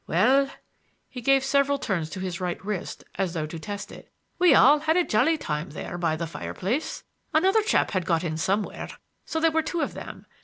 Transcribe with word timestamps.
Well,"—he 0.07 1.21
gave 1.21 1.43
several 1.45 1.77
turns 1.77 2.09
to 2.09 2.19
his 2.19 2.41
right 2.41 2.57
wrist, 2.65 3.03
as 3.19 3.33
though 3.33 3.45
to 3.45 3.59
test 3.59 3.91
it,—"we 3.91 4.55
all 4.55 4.79
had 4.79 4.97
a 4.97 5.03
jolly 5.03 5.37
time 5.37 5.69
there 5.69 5.95
by 5.99 6.15
the 6.15 6.25
fireplace. 6.25 7.03
Another 7.35 7.61
chap 7.61 7.91
had 7.91 8.03
got 8.07 8.23
in 8.23 8.35
somewhere, 8.37 8.89
so 9.25 9.39
there 9.39 9.51
were 9.51 9.61
two 9.61 9.81
of 9.81 9.93
them. 9.93 10.25